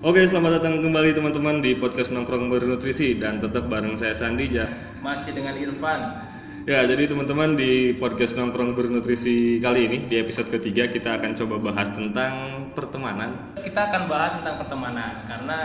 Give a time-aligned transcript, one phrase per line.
[0.00, 4.64] Oke, selamat datang kembali teman-teman di podcast Nongkrong Bernutrisi dan tetap bareng saya Sandi ja.
[5.04, 6.24] Masih dengan Irfan.
[6.64, 11.60] Ya, jadi teman-teman di podcast Nongkrong Bernutrisi kali ini di episode ketiga kita akan coba
[11.60, 12.32] bahas tentang
[12.72, 13.52] pertemanan.
[13.60, 15.58] Kita akan bahas tentang pertemanan karena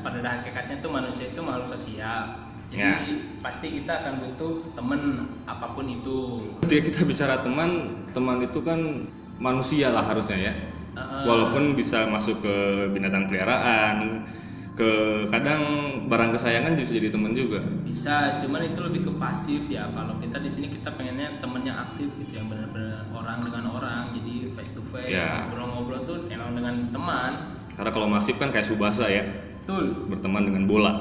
[0.00, 2.48] pada hakikatnya tuh manusia itu makhluk sosial.
[2.72, 2.96] Jadi Ya.
[3.44, 6.48] pasti kita akan butuh temen apa pun itu.
[6.64, 9.04] Ketika kita bicara teman, teman itu kan
[9.36, 10.71] manusia lah harusnya ya.
[10.92, 11.22] Heeh.
[11.24, 12.54] Walaupun bisa masuk ke
[12.92, 14.28] binatang peliharaan,
[14.72, 14.90] ke
[15.28, 15.60] kadang
[16.08, 17.60] barang kesayangan bisa jadi teman juga.
[17.84, 19.88] Bisa, cuman itu lebih ke pasif ya.
[19.92, 24.00] Kalau kita di sini kita pengennya temen yang aktif gitu, yang benar-benar orang dengan orang.
[24.16, 25.48] Jadi face to face, Ya.
[25.48, 27.32] ngobrol-ngobrol tuh emang dengan teman.
[27.76, 29.24] Karena kalau masif kan kayak Subasa ya,
[29.64, 30.08] Betul.
[30.08, 30.92] berteman dengan bola.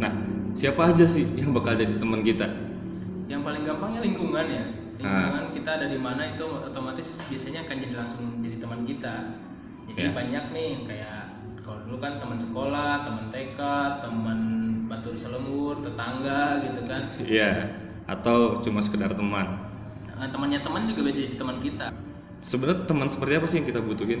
[0.00, 0.12] Nah,
[0.52, 2.48] siapa aja sih yang bakal jadi teman kita?
[3.28, 4.64] Yang paling gampangnya lingkungan ya.
[4.98, 9.14] Lingkungan kita ada di mana itu otomatis biasanya akan jadi langsung jadi teman kita.
[9.90, 10.10] Jadi Ya.
[10.14, 11.20] banyak nih kayak
[11.64, 13.60] kalau dulu kan teman sekolah, teman TK,
[14.04, 14.38] teman
[14.86, 17.02] batu selembur, tetangga gitu kan.
[17.20, 17.50] Iya,
[18.04, 19.64] atau cuma sekedar teman.
[20.14, 21.86] Nah, temannya teman juga bisa jadi teman kita.
[22.44, 24.20] Sebenarnya teman seperti apa sih yang kita butuhin?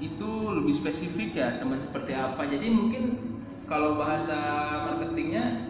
[0.00, 2.44] Itu lebih spesifik ya teman seperti apa.
[2.46, 3.16] Jadi mungkin
[3.68, 4.36] kalau bahasa
[4.86, 5.69] marketingnya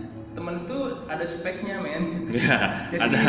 [0.51, 2.27] teman itu ada speknya men.
[2.35, 2.59] Ya,
[2.91, 3.21] Jadi- ada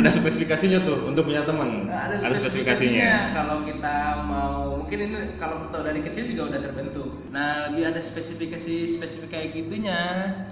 [0.00, 1.84] ada spesifikasinya tuh untuk punya teman.
[1.86, 2.40] Nah, ada spesifikasinya.
[2.40, 3.12] spesifikasinya.
[3.36, 7.08] Kalau kita mau mungkin ini kalau kita dari kecil juga udah terbentuk.
[7.28, 10.00] Nah, lebih ada spesifikasi spesifik kayak gitunya.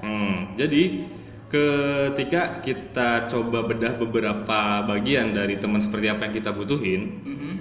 [0.05, 1.09] Hmm, jadi
[1.49, 7.53] ketika kita coba bedah beberapa bagian dari teman seperti apa yang kita butuhin, Mhm.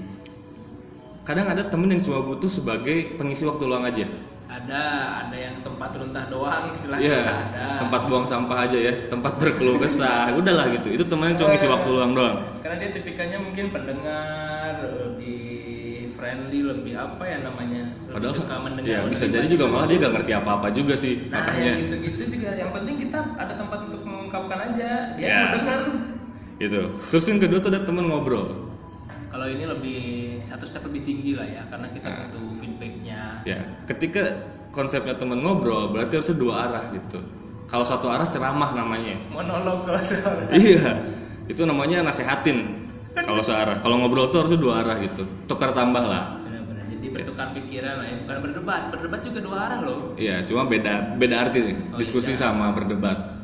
[1.23, 4.04] kadang ada temen yang cuma butuh sebagai pengisi waktu luang aja.
[4.48, 4.84] Ada,
[5.22, 7.66] ada yang tempat runtah doang istilahnya Iya, ada.
[7.84, 10.88] tempat buang sampah aja ya, tempat berkeluh kesah, udahlah gitu.
[10.89, 12.38] Itu temennya cuma ngisi waktu luang doang.
[12.59, 15.45] Karena dia tipikalnya mungkin pendengar lebih
[16.14, 17.92] friendly, lebih apa ya namanya?
[18.02, 18.88] Lebih Padahal suka mendengar.
[18.89, 21.61] ya bisa jadi juga malah dia gak ngerti apa-apa juga sih Nah, makanya.
[21.61, 24.89] yang gitu-gitu juga yang penting kita ada tempat untuk mengungkapkan aja.
[25.14, 25.39] Dia Ya.
[25.52, 25.80] mendengar.
[26.58, 26.82] Gitu.
[27.11, 28.48] Terus yang kedua tuh ada temen ngobrol.
[29.27, 30.00] Kalau ini lebih
[30.42, 32.17] satu step lebih tinggi lah ya, karena kita Nah.
[32.26, 32.48] butuh.
[33.47, 34.43] Ya, ketika
[34.75, 37.23] konsepnya temen ngobrol berarti harusnya dua arah gitu.
[37.67, 39.15] Kalau satu arah ceramah namanya.
[39.31, 40.52] Monolog kalau soal.
[40.55, 41.03] iya,
[41.47, 42.87] itu namanya nasehatin.
[43.17, 45.25] Kalau searah, kalau ngobrol tuh harusnya dua arah gitu.
[45.49, 46.37] Tukar tambah lah.
[46.45, 46.85] Benar-benar.
[46.91, 48.81] Jadi bertukar pikiran lah ya, bukan berdebat.
[48.93, 49.99] Berdebat juga dua arah loh.
[50.15, 51.77] Iya, cuma beda beda arti nih.
[51.91, 52.39] Oh, Diskusi iya.
[52.45, 53.35] sama berdebat.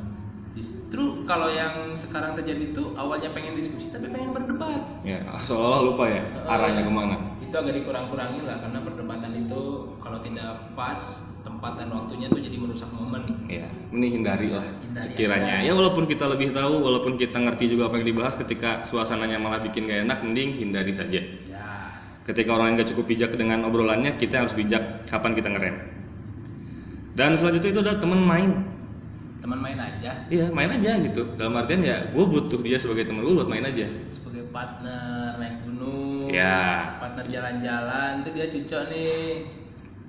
[0.54, 4.84] Justru kalau yang sekarang terjadi itu awalnya pengen diskusi tapi pengen berdebat.
[5.04, 7.18] Ya, seolah lupa ya arahnya ke mana.
[7.44, 9.62] Itu agak dikurang-kurangin lah karena perdebatan itu
[10.24, 11.00] tidak pas
[11.44, 13.24] tempat dan waktunya tuh jadi merusak momen.
[13.46, 15.60] Ya, ini hindari lah Hindari sekiranya.
[15.60, 15.68] aja.
[15.68, 19.60] Ya walaupun kita lebih tahu, walaupun kita ngerti juga apa yang dibahas, ketika suasananya malah
[19.60, 21.20] bikin gak enak, mending hindari saja.
[21.46, 21.68] Ya.
[22.24, 25.76] Ketika orang yang gak cukup bijak dengan obrolannya, kita harus bijak kapan kita ngerem.
[27.14, 28.52] Dan selanjutnya itu adalah teman main.
[29.38, 31.28] Teman main aja Iya, main aja gitu.
[31.36, 33.86] Dalam artian ya, gue butuh dia sebagai teman gue buat main aja.
[34.08, 36.96] sebagai partner naik gunung, Ya.
[37.04, 39.63] partner jalan-jalan tuh dia cocok nih.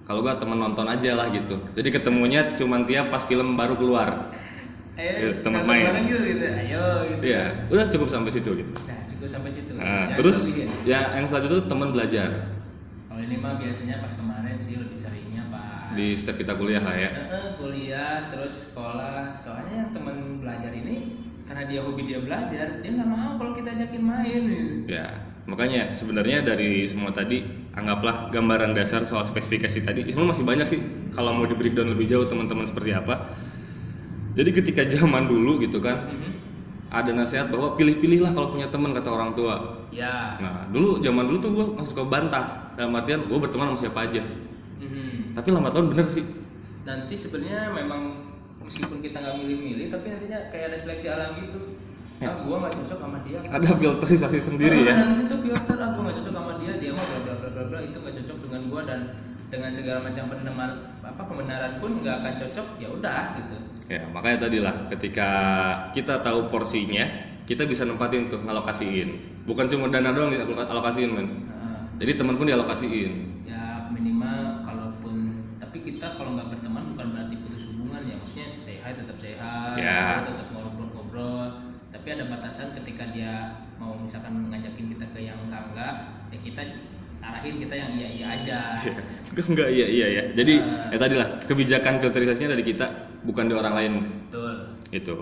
[0.04, 1.56] Kalau gue teman nonton aja lah gitu.
[1.72, 4.36] Jadi ketemunya cuma tiap pas film baru keluar.
[4.94, 6.06] Ayo, Ya, teman main.
[6.06, 6.44] yuk, gitu.
[6.44, 7.22] Ayo gitu.
[7.24, 8.72] Iya, udah cukup sampai situ gitu.
[8.84, 9.70] Nah, cukup sampai situ.
[9.74, 10.54] Nah, Jangan terus lebih
[10.86, 11.00] ya.
[11.10, 12.30] ya yang selanjutnya itu teman belajar
[13.08, 16.94] Kalau ini mah biasanya pas kemarin sih lebih seringnya pas di step kita kuliah lah
[16.94, 17.10] ya.
[17.10, 19.38] Eh, kuliah terus sekolah.
[19.38, 21.14] Soalnya teman belajar ini
[21.46, 24.90] karena dia hobi dia belajar, dia nggak mau kalau kita ajakin main gitu.
[24.90, 25.06] Ya,
[25.46, 30.06] makanya sebenarnya dari semua tadi anggaplah gambaran dasar soal spesifikasi tadi.
[30.06, 30.80] Sebenarnya masih banyak sih
[31.10, 33.34] kalau mau di breakdown lebih jauh teman-teman seperti apa.
[34.34, 36.30] Jadi ketika zaman dulu gitu kan Mhm.
[36.90, 39.86] ada nasihat bahwa pilih-pilihlah kalau punya teman kata orang tua.
[39.90, 40.38] Ya.
[40.38, 43.98] Nah dulu zaman dulu tuh gue masuk ke bantah dalam artian gue berteman sama siapa
[44.06, 44.22] aja.
[44.78, 45.34] Mhm.
[45.34, 46.22] Tapi lama tahun bener sih.
[46.86, 48.22] Nanti sebenarnya memang
[48.62, 51.73] meskipun kita nggak milih-milih, tapi nantinya kayak ada seleksi alam gitu.
[52.24, 52.32] Ya.
[52.32, 53.38] Ah, gua nggak cocok sama dia.
[53.44, 54.94] Ada filterisasi sendiri ya.
[54.96, 57.78] Dan itu filter aku nggak cocok sama dia, dia mah bla bla bla bla bla
[57.84, 59.00] itu nggak cocok dengan gua dan
[59.52, 60.70] dengan segala macam pendengar
[61.04, 63.56] apa pembenaran pun nggak akan cocok ya udah gitu.
[63.92, 65.28] Ya makanya tadi lah ketika
[65.92, 67.04] kita tahu porsinya
[67.44, 69.44] kita bisa nempatin tuh ngalokasiin.
[69.44, 71.28] Bukan cuma dana doang yang alokasiin men.
[71.44, 73.44] Nah, Jadi teman pun dialokasiin.
[73.44, 78.92] ya minimal kalaupun tapi kita kalau nggak berteman bukan berarti putus hubungan ya maksudnya hi
[78.96, 79.36] tetap hi
[79.76, 80.24] Ya.
[82.04, 85.94] Tapi ada batasan ketika dia mau misalkan ngajakin kita ke yang enggak enggak
[86.28, 86.60] ya kita
[87.24, 88.58] arahin kita yang iya iya aja
[89.32, 90.22] Enggak iya iya ya.
[90.36, 90.92] Jadi Ah.
[90.92, 93.92] ya tadi lah kebijakan filterisasinya dari kita bukan di orang lain
[94.28, 95.16] betul itu.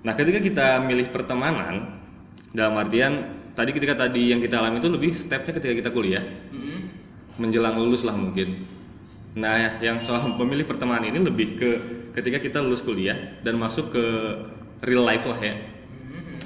[0.00, 2.00] Nah ketika kita milih pertemanan
[2.56, 3.12] dalam artian
[3.52, 6.24] tadi ketika tadi yang kita alami itu lebih stepnya ketika kita kuliah
[6.56, 6.88] Mm-mm.
[7.36, 8.64] menjelang lulus lah mungkin
[9.36, 11.70] Nah, yang soal pemilih pertemanan ini lebih ke
[12.16, 14.04] ketika kita lulus kuliah dan masuk ke
[14.88, 15.73] real life lah ya.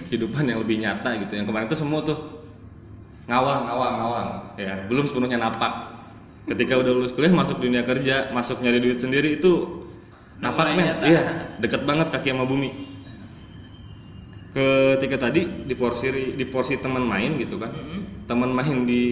[0.06, 1.34] Kehidupan yang lebih nyata gitu.
[1.34, 2.18] Yang kemarin itu semua tuh
[3.26, 4.28] ngawang, ngawang, ngawang.
[4.54, 5.98] Ya, belum sepenuhnya napak.
[6.48, 9.84] Ketika udah lulus kuliah masuk dunia kerja, masuk nyari duit sendiri itu
[10.40, 11.02] napak men.
[11.04, 12.70] Iya, deket banget kaki sama bumi.
[14.54, 17.74] Ketika tadi di porsi di porsi teman main gitu kan.
[17.74, 18.24] Mhm.
[18.24, 19.04] Teman main di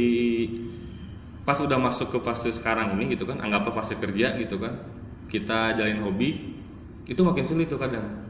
[1.47, 4.83] pas udah masuk ke fase sekarang ini gitu kan anggaplah fase kerja gitu kan
[5.31, 6.59] kita jalin hobi
[7.07, 8.26] itu makin sulit tuh kadang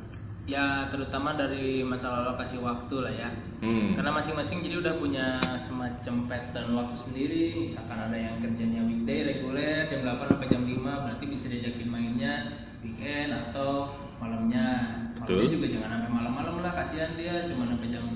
[0.47, 3.31] Ya terutama dari masalah alokasi waktu lah ya.
[3.67, 3.99] hmm.
[3.99, 7.45] Karena masing-masing jadi udah punya semacam pattern waktu sendiri.
[7.59, 12.35] Misalkan ada yang kerjanya weekday reguler jam 8 sampai jam 5 berarti bisa diajakin mainnya
[12.79, 13.91] weekend atau
[14.23, 15.03] malamnya.
[15.19, 15.35] Betul.
[15.35, 18.07] Malamnya juga jangan sampai malam-malam lah kasihan dia cuma sampai jam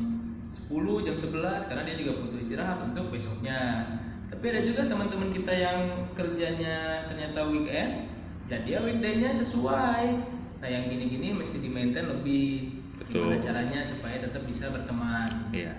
[0.54, 3.90] 10, jam 11 karena dia juga butuh istirahat untuk besoknya.
[4.30, 5.78] Tapi ada juga teman-teman kita yang
[6.14, 8.06] kerjanya ternyata weekend
[8.50, 10.38] jadi ya weekday-nya sesuai.
[10.60, 13.32] Nah yang gini-gini mesti di maintain lebih Betul.
[13.32, 15.48] gimana caranya supaya tetap bisa berteman.
[15.56, 15.72] Iya.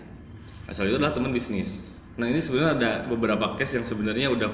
[0.65, 1.93] Asal itu adalah teman bisnis.
[2.17, 4.49] Nah ini sebenarnya ada beberapa case yang sebenarnya udah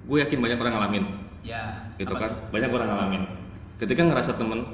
[0.00, 1.04] gue yakin banyak orang ngalamin,
[1.46, 1.86] Ya.
[2.00, 2.32] gitu kan?
[2.32, 2.50] tuh?
[2.50, 3.22] Banyak orang ngalamin.
[3.78, 4.64] Ketika ngerasa temen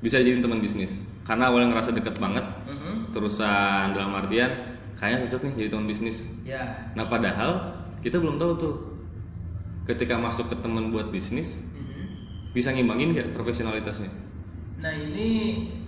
[0.00, 3.12] bisa jadi teman bisnis, karena awalnya ngerasa deket banget, Mhm.
[3.12, 4.48] terusan dalam artian
[4.96, 6.30] kayaknya cocok nih jadi teman bisnis.
[6.46, 6.88] Ya.
[6.96, 8.74] Nah padahal kita belum tahu tuh,
[9.84, 11.60] ketika masuk ke teman buat bisnis.
[12.52, 14.08] Bisa ngimbangin nggak profesionalitasnya?
[14.80, 15.28] Nah ini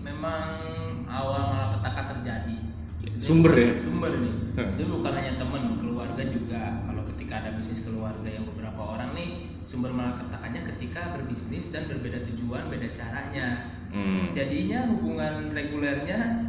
[0.00, 0.60] memang
[1.08, 2.56] awal malapetaka terjadi.
[3.04, 3.70] Maksudnya- Sumber ya?
[3.80, 4.34] Sumber nih.
[4.54, 6.62] Jadi bukan hanya teman, keluarga juga.
[6.88, 9.28] Kalau ketika ada bisnis keluarga yang beberapa orang nih,
[9.68, 13.68] sumber malapetakannya ketika berbisnis dan berbeda tujuan, beda caranya.
[13.92, 14.32] Hmm.
[14.32, 16.48] Jadinya hubungan regulernya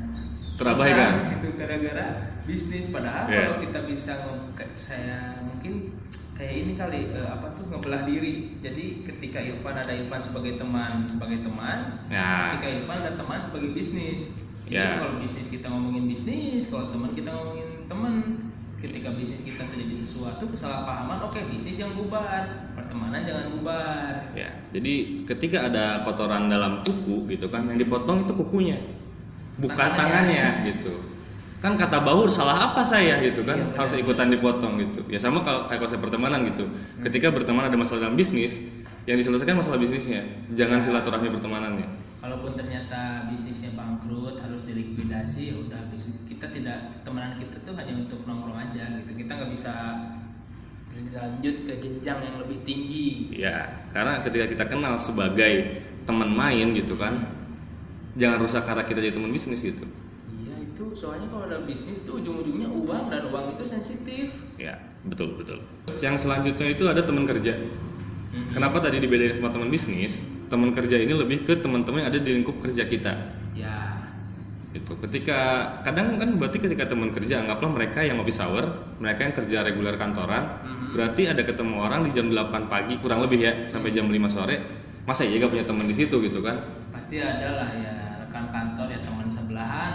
[0.55, 1.11] Terabaikan.
[1.35, 2.05] gitu gara-gara
[2.47, 2.87] bisnis.
[2.87, 3.51] Padahal Yeah.
[3.51, 4.13] kalau kita bisa
[4.77, 5.24] saya
[6.55, 8.55] ini kali eh, apa tuh ngebelah diri.
[8.59, 12.55] Jadi ketika Irfan ada Irfan sebagai teman, sebagai teman, Ya.
[12.55, 14.31] ketika Irfan ada teman sebagai bisnis.
[14.65, 14.97] Jadi Ya.
[14.97, 18.13] kalau bisnis kita ngomongin bisnis, kalau teman kita ngomongin teman.
[18.75, 24.29] Ketika bisnis kita terjadi sesuatu kesalahpahaman, oke bisnis yang bubar, pertemanan jangan bubar.
[24.35, 28.77] Ya, jadi ketika ada kotoran dalam kuku gitu kan, yang dipotong itu kukunya,
[29.57, 29.95] bukan Tangannya.
[29.97, 30.93] tangannya gitu.
[31.63, 33.77] Kan kata baur salah apa saya gitu kan, Iya, benar.
[33.79, 35.01] harus ikutan dipotong gitu.
[35.09, 36.67] Ya sama kalau kayak konsep pertemanan gitu.
[37.01, 38.61] Ketika berteman ada masalah dalam bisnis,
[39.05, 40.25] yang diselesaikan masalah bisnisnya,
[40.57, 41.87] jangan silaturahmi pertemanannya.
[42.25, 47.93] Kalaupun ternyata bisnisnya bangkrut harus dilikuidasi, ya udah bisnis kita tidak temenan kita tuh hanya
[48.01, 49.13] untuk nongkrong aja gitu.
[49.13, 49.73] Kita nggak bisa
[50.89, 53.29] berlanjut ke jenjang yang lebih tinggi.
[53.29, 57.29] Ya, karena ketika kita kenal sebagai teman main gitu kan,
[58.17, 59.85] jangan rusak karena kita jadi teman bisnis gitu.
[60.75, 64.35] Itu soalnya kalau ada bisnis tuh ujung-ujungnya uang dan uang itu sensitif.
[64.59, 64.75] Ya,
[65.07, 65.63] betul betul.
[66.03, 67.55] Yang selanjutnya itu ada teman kerja.
[67.55, 68.51] Hmm.
[68.51, 70.19] Kenapa tadi dibedain sama teman bisnis?
[70.51, 73.31] Teman kerja ini lebih ke teman-teman yang ada di lingkup kerja kita.
[73.55, 74.03] Ya.
[74.75, 74.91] Gitu.
[74.99, 79.57] Ketika kadang kan berarti ketika teman kerja anggaplah mereka yang office hour, mereka yang kerja
[79.63, 80.91] reguler kantoran, Mhm.
[80.91, 84.59] berarti ada ketemu orang di jam 8 pagi kurang lebih ya sampai jam 5 sore.
[85.07, 86.59] Masa iya gak punya teman di situ gitu kan?
[86.91, 87.93] Pasti ada lah ya
[88.27, 89.94] rekan kantor ya teman sebelahan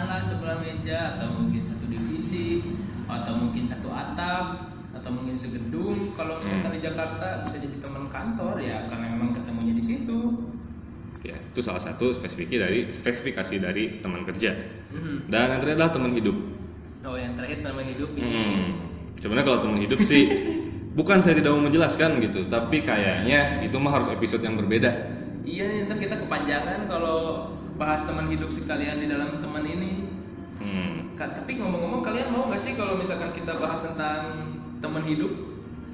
[0.51, 2.49] lah sebelah meja atau mungkin satu divisi
[3.07, 4.47] atau mungkin satu atap
[4.91, 9.75] atau mungkin segedung kalau misalkan di Jakarta bisa jadi teman kantor ya karena memang ketemunya
[9.79, 10.19] di situ.
[11.21, 14.57] Ya, itu salah satu spesifikasi dari spesifikasi dari teman kerja.
[14.91, 15.31] Mhm.
[15.31, 16.37] Dan yang terakhir adalah teman hidup.
[17.07, 18.27] Oh yang terakhir teman hidup ini.
[18.27, 18.69] Hmm.
[19.21, 20.25] Sebenarnya kalau teman hidup sih
[20.99, 24.91] bukan saya tidak mau menjelaskan gitu, tapi kayaknya itu mah harus episode yang berbeda.
[25.47, 30.10] Iya ntar kita kepanjangan kalau bahas teman hidup sekalian di dalam teman ini.
[30.61, 31.17] Hmm.
[31.17, 35.33] Ka- Tapi ngomong-ngomong kalian mau nggak sih kalau misalkan kita bahas tentang teman hidup?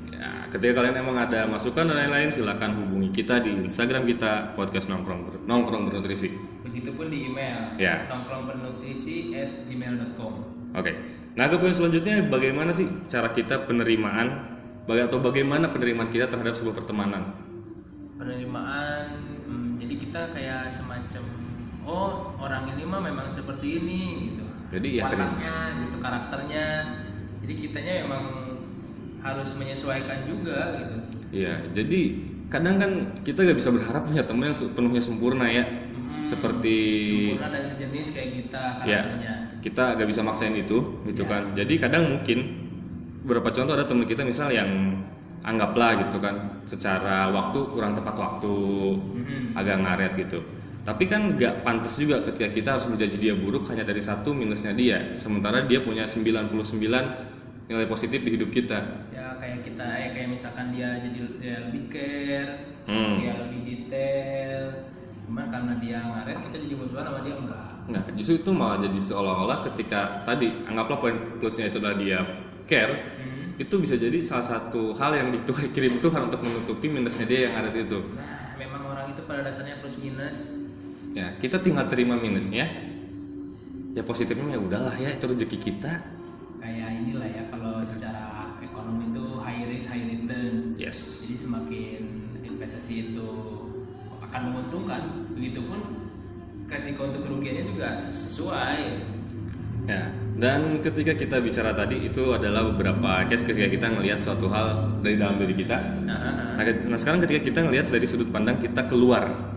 [0.08, 4.86] Ya, ketika kalian emang ada masukan dan lain-lain silakan hubungi kita di Instagram kita podcast
[4.86, 6.30] nongkrong ber- nongkrong bernutrisi.
[6.62, 8.06] Begitupun di email Ya.
[8.06, 10.34] nongkrongbernutrisi at gmail.com
[10.72, 10.92] Oke.
[11.32, 16.54] Nah, ke poin selanjutnya bagaimana sih cara kita penerimaan baga- atau bagaimana penerimaan kita terhadap
[16.54, 17.22] sebuah pertemanan?
[18.16, 19.06] penerimaan
[19.44, 21.20] hmm, jadi kita kayak semacam
[21.84, 24.45] oh orang ini mah memang seperti ini gitu
[24.76, 25.54] Jadi ya wataknya
[25.88, 26.64] gitu karakternya
[27.40, 28.24] jadi kitanya memang
[29.24, 30.96] harus menyesuaikan juga gitu
[31.32, 32.00] Iya, jadi
[32.52, 32.92] kadang kan
[33.26, 35.64] kita gak bisa berharap punya teman yang sepenuhnya sempurna ya.
[35.66, 36.76] Hmm, Seperti
[37.10, 40.78] sempurna dan sejenis kayak kita ya karakternya kita gak bisa maksain itu
[41.08, 41.30] gitu Ya.
[41.32, 42.38] kan jadi kadang mungkin
[43.26, 45.02] beberapa contoh ada teman kita misal yang
[45.42, 48.54] anggaplah gitu kan secara waktu kurang tepat waktu
[48.94, 49.58] Mhm.
[49.58, 50.38] agak ngaret gitu
[50.86, 54.70] tapi kan nggak pantas juga ketika kita harus menjadi dia buruk hanya dari satu minusnya
[54.70, 56.54] dia sementara dia punya 99
[57.66, 61.82] nilai positif di hidup kita ya kayak kita eh kayak misalkan dia jadi dia lebih
[61.90, 62.54] cash
[62.86, 63.18] Hmm.
[63.18, 64.86] dia lebih detail
[65.26, 68.98] cuman karena dia ngaret kita jadi musuhan sama dia enggak Nah, justru itu malah jadi
[68.98, 72.18] seolah-olah ketika tadi anggaplah poin plusnya itu adalah dia
[72.66, 73.54] care, Hmm.
[73.58, 77.70] itu bisa jadi salah satu hal yang dikirim Tuhan untuk menutupi minusnya dia yang ada
[77.70, 77.98] di itu.
[78.14, 80.65] nah memang orang itu pada dasarnya plus minus
[81.16, 82.68] Ya, kita tinggal terima minusnya.
[83.96, 85.92] Ya positifnya ya udahlah ya itu rezeki kita.
[86.56, 91.22] kayak inilah ya kalau secara ekonomi itu high risk high return Yes.
[91.22, 92.00] jadi semakin
[92.42, 93.28] investasi itu
[94.18, 95.78] akan menguntungkan begitupun
[96.66, 98.82] resiko untuk kerugiannya juga sesuai
[99.86, 104.98] Ya, dan ketika kita bicara tadi itu adalah beberapa case ketika kita ngelihat suatu hal
[104.98, 105.78] dari dalam diri kita.
[106.02, 106.18] nah,
[106.58, 109.54] Nah, ke- nah sekarang ketika kita ngelihat dari sudut pandang kita keluar.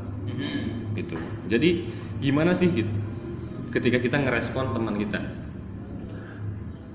[1.49, 1.69] Jadi
[2.19, 2.93] gimana sih gitu?
[3.69, 5.19] Ketika kita ngerespon teman kita.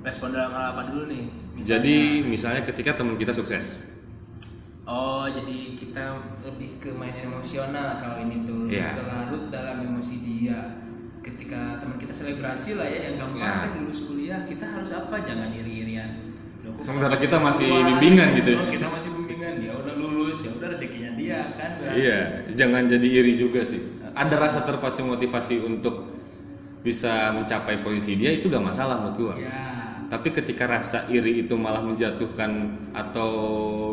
[0.01, 3.81] respon dalam hal apa dulu nih Misalnya- Jadi misalnya ketika teman kita sukses.
[4.85, 6.05] oh jadi kita
[6.45, 8.91] lebih ke main emosional kalau ini tuh lebih Iya.
[8.93, 10.77] ke larut dalam emosi dia
[11.19, 13.65] ketika teman kita selebrasi lah ya yang gampang Ya.
[13.65, 16.21] kan lulus kuliah kita harus apa jangan iri-irian
[16.81, 17.89] Sementara kita masih keluar?
[17.89, 18.59] bimbingan gitu ya.
[18.59, 21.97] oh, kita masih bimbingan dia udah lulus ya udah rezekinya dia kan berarti.
[21.99, 22.19] Iya,
[22.53, 23.81] jangan jadi iri juga sih.
[24.14, 26.06] Ada rasa terpacu motivasi untuk
[26.80, 29.35] bisa mencapai posisi dia itu gak masalah menurut gua.
[29.40, 29.59] ya
[30.06, 32.50] Tapi ketika rasa iri itu malah menjatuhkan
[32.92, 33.30] atau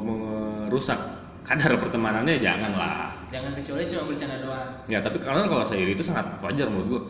[0.04, 1.00] merusak
[1.42, 3.10] kadar pertemanannya janganlah.
[3.32, 6.88] jangan kecuali cuma bercanda doang Ya tapi karena kalau rasa iri itu sangat wajar menurut
[6.88, 7.02] gua.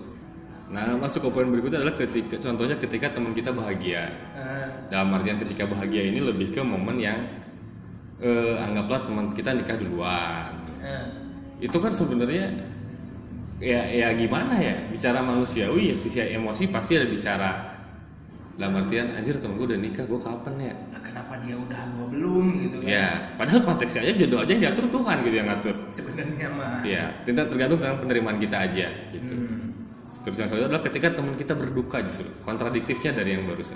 [0.72, 4.08] Nah masuk ke poin berikutnya adalah ketika contohnya ketika teman kita bahagia.
[4.32, 7.20] Eh, Dalam artian ketika bahagia ini lebih ke momen yang
[8.24, 10.64] eh, anggaplah teman kita nikah duluan.
[10.80, 11.06] eh.
[11.60, 12.54] Itu kan sebenarnya
[13.62, 14.76] ya ya gimana ya?
[14.90, 17.52] Bicara manusiawi ya sisi emosi pasti ada bicara.
[18.60, 20.74] Dalam artian anjir temen gue udah nikah gue kapan ya?
[21.12, 22.88] Kenapa dia udah gua belum gitu kan?
[22.88, 25.76] Ya padahal konteksnya aja jodoh aja yang diatur Tuhan gitu yang ngatur.
[25.92, 26.80] Sebenarnya mah.
[26.88, 29.36] Ya tinggal tergantung dengan penerimaan kita aja gitu.
[29.36, 29.68] Hmm.
[30.22, 32.30] terus yang selanjutnya adalah ketika teman kita berduka justru.
[32.48, 33.76] Kontradiktifnya dari yang barusan.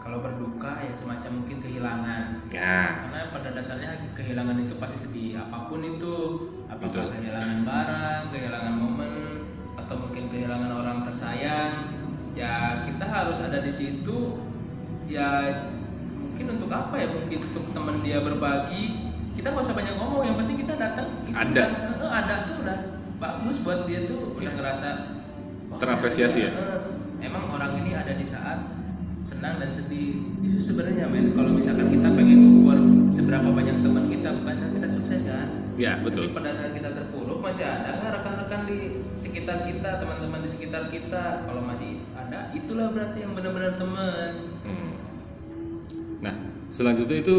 [0.00, 2.24] Kalau berduka ya semacam mungkin kehilangan.
[2.48, 3.04] Ya.
[3.04, 6.16] Karena pada dasarnya kehilangan itu pasti sedih apa pun itu.
[6.72, 7.06] Apakah Betul.
[7.12, 8.74] kehilangan barang kehilangan
[9.90, 11.90] atau mungkin kehilangan orang tersayang
[12.38, 14.38] ya kita harus ada di situ.
[15.10, 15.26] Ya
[16.14, 17.10] mungkin untuk apa ya?
[17.10, 19.10] Mungkin untuk teman dia berbagi.
[19.34, 21.26] Kita nggak usah banyak ngomong yang penting kita datang.
[21.34, 21.50] Ada.
[21.66, 22.78] udah- eh, ada tuh udah
[23.18, 24.38] bagus buat dia tuh.
[24.38, 24.58] Udah Iya.
[24.62, 24.88] ngerasa
[25.74, 26.50] Terapresiasi ya?
[26.54, 26.78] eh,
[27.26, 28.62] emang orang ini ada di saat
[29.26, 30.22] senang dan sedih.
[30.38, 31.34] Itu sebenarnya men.
[31.34, 32.78] Kalau misalkan kita pengen ukur
[33.10, 35.50] seberapa banyak teman kita bukan saat kita sukses kan?
[35.74, 36.30] Ya betul.
[36.30, 38.78] Tapi pada saat kita terpuruk masih ada nggak rekan-rekan di
[39.20, 44.92] sekitar kita teman-teman di sekitar kita kalau masih ada itulah berarti yang benar-benar teman Hmm.
[46.20, 46.34] Nah,
[46.68, 47.36] selanjutnya itu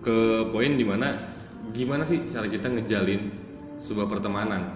[0.00, 1.12] ke poin di mana
[1.76, 3.28] gimana sih cara kita ngejalin
[3.76, 4.72] sebuah pertemanan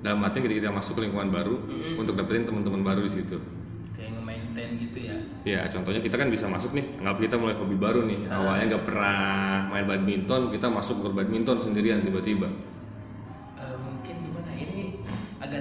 [0.00, 2.00] dalam artinya ketika kita masuk ke lingkungan baru Mm-mm.
[2.00, 3.36] untuk dapetin teman-teman baru di situ.
[3.92, 7.78] kayak nge-maintain gitu ya Ya, contohnya kita kan bisa masuk nih, anggap kita mulai hobi
[7.78, 8.26] baru nih.
[8.26, 8.42] Ah.
[8.42, 9.16] Awalnya nggak pernah
[9.70, 12.50] main badminton, kita masuk ke badminton sendirian tiba-tiba.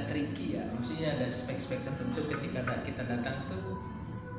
[0.06, 0.64] Agak tricky ya.
[0.78, 3.82] Maksudnya ada spek-spek tertentu ketika kita datang tuh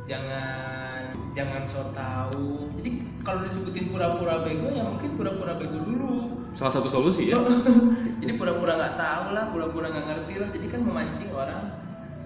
[0.07, 6.15] jangan jangan so tahu jadi kalau disebutin pura-pura bego ya mungkin pura-pura bego dulu.
[6.55, 7.43] Salah satu solusi ya.
[8.23, 10.49] jadi pura-pura nggak tahu lah pura-pura nggak ngerti lah.
[10.55, 11.63] Jadi kan memancing orang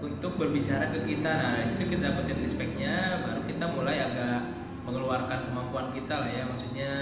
[0.05, 1.33] untuk berbicara ke kita.
[1.33, 4.39] Nah itu kita dapetin respectnya baru kita mulai agak
[4.85, 6.45] mengeluarkan kemampuan kita lah ya.
[6.45, 6.93] Maksudnya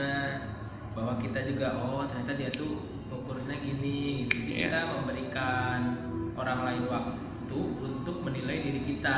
[0.96, 2.80] bahwa kita juga oh ternyata dia tuh
[3.12, 4.48] ukurnya gini gitu.
[4.48, 4.68] Jadi Iya.
[4.72, 6.09] kita memberikan
[6.40, 9.18] orang lain waktu untuk menilai diri kita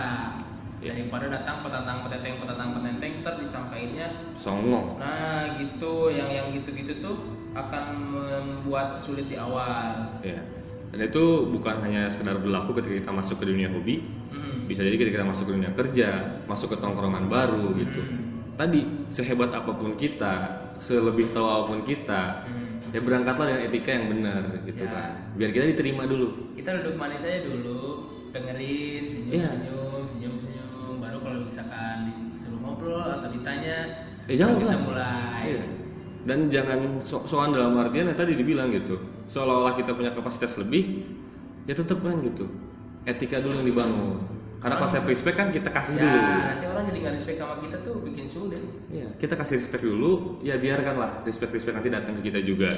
[0.81, 0.97] Iya.
[0.97, 4.97] daripada datang petantang petenteng petantang petenteng ntar disangkainnya Songong.
[4.97, 7.21] Nah, gitu yang yang gitu-gitu tuh
[7.53, 10.17] akan membuat sulit di awal.
[10.25, 10.41] Ya.
[10.89, 14.01] Dan itu bukan hanya sekedar berlaku ketika kita masuk ke dunia hobi,
[14.33, 14.65] Hmm.
[14.65, 16.09] bisa jadi ketika kita masuk ke dunia kerja,
[16.49, 18.01] masuk ke tongkrongan baru gitu.
[18.01, 18.57] Hmm.
[18.57, 18.81] Tadi
[19.13, 20.33] sehebat apa pun kita,
[20.81, 22.70] selebih tahu apa pun kita, Hmm.
[22.91, 24.91] Ya berangkatlah dengan etika yang benar gitu Ya.
[24.91, 25.09] kan.
[25.35, 26.27] Biar kita diterima dulu.
[26.53, 27.81] Kita duduk manis aja dulu,
[28.31, 29.09] dengerin, Iya.
[29.09, 30.93] senyum-senyum, senyum-senyum.
[30.99, 31.97] Baru kalau misalkan
[32.35, 33.77] disuruh ngobrol atau ditanya,
[34.27, 34.81] Eh, jawab kita lah.
[34.83, 35.43] mulai.
[35.47, 35.63] Iya.
[36.21, 39.01] Dan jangan so soan dalam artian yang tadi dibilang gitu.
[39.25, 41.01] Seolah-olah kita punya kapasitas lebih,
[41.65, 42.45] ya tetap kan gitu.
[43.03, 44.19] Etika dulu yang dibangun.
[44.61, 46.21] Karena Orang- konsep respect kan kita kasih Ya, dulu.
[46.21, 48.61] nanti orang jadi nggak respect sama kita tuh bikin sulit.
[48.93, 52.69] Iya, kita kasih respect dulu, ya biarkanlah respect-respect nanti datang ke kita juga.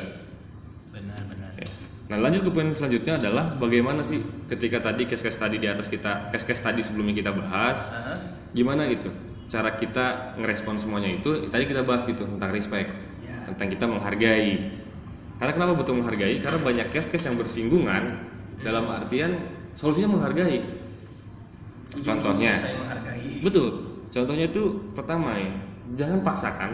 [0.91, 1.51] Benar-benar.
[1.59, 1.67] Ya.
[2.07, 6.31] Nah lanjut ke poin selanjutnya adalah bagaimana sih ketika tadi case-case tadi di atas kita,
[6.31, 8.19] case-case tadi sebelumnya kita bahas, Hah?
[8.55, 9.11] gimana gitu
[9.51, 12.89] cara kita ngerespon semuanya itu, tadi kita bahas gitu tentang respect,
[13.21, 13.43] Ya.
[13.43, 14.71] tentang kita menghargai.
[15.35, 16.39] Karena kenapa butuh menghargai?
[16.39, 18.23] Karena banyak case-case yang bersinggungan
[18.63, 19.35] dalam artian
[19.75, 20.63] solusinya menghargai.
[22.01, 23.67] Contohnya, saya menghargai betul.
[24.09, 25.49] Contohnya itu pertama ya,
[25.93, 26.71] jangan paksakan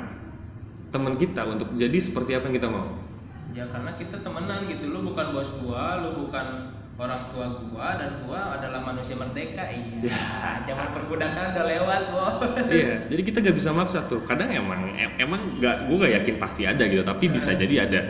[0.89, 2.87] teman kita untuk jadi seperti apa yang kita mau.
[3.49, 8.21] ya karena kita temenan gitu lu bukan bos gua lu bukan orang tua gua dan
[8.21, 10.61] gua adalah manusia merdeka iya Ya.
[10.69, 12.37] zaman perbudakan udah lewat bos
[12.69, 14.21] Iya, jadi kita gak bisa maksa tuh.
[14.21, 18.01] Kadang emang em- emang nggak, gue gak yakin pasti ada gitu, tapi bisa jadi ada.